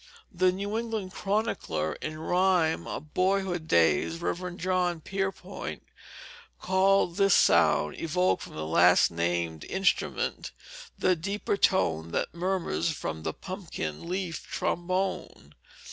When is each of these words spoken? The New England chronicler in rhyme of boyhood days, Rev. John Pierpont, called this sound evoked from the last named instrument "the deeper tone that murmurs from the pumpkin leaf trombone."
The 0.33 0.51
New 0.51 0.79
England 0.79 1.11
chronicler 1.11 1.93
in 2.01 2.17
rhyme 2.17 2.87
of 2.87 3.13
boyhood 3.13 3.67
days, 3.67 4.19
Rev. 4.19 4.57
John 4.57 4.99
Pierpont, 4.99 5.83
called 6.59 7.17
this 7.17 7.35
sound 7.35 8.01
evoked 8.01 8.41
from 8.41 8.55
the 8.55 8.65
last 8.65 9.11
named 9.11 9.63
instrument 9.65 10.53
"the 10.97 11.15
deeper 11.15 11.55
tone 11.55 12.13
that 12.13 12.33
murmurs 12.33 12.89
from 12.89 13.21
the 13.21 13.31
pumpkin 13.35 14.09
leaf 14.09 14.47
trombone." 14.49 15.53